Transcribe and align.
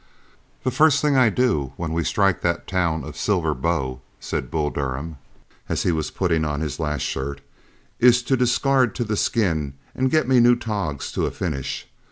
"The 0.63 0.71
first 0.71 0.99
thing 0.99 1.15
I 1.15 1.29
do 1.29 1.73
when 1.77 1.93
we 1.93 2.03
strike 2.03 2.41
that 2.41 2.65
town 2.65 3.03
of 3.03 3.15
Silver 3.15 3.53
Bow," 3.53 4.01
said 4.19 4.49
Bull 4.49 4.71
Durham, 4.71 5.17
as 5.69 5.83
he 5.83 5.91
was 5.91 6.09
putting 6.09 6.43
on 6.43 6.59
his 6.59 6.79
last 6.79 7.01
shirt, 7.03 7.39
"is 7.99 8.23
to 8.23 8.35
discard 8.35 8.95
to 8.95 9.03
the 9.03 9.15
skin 9.15 9.75
and 9.93 10.09
get 10.09 10.27
me 10.27 10.39
new 10.39 10.55
togs 10.55 11.11
to 11.11 11.27
a 11.27 11.29
finish. 11.29 11.87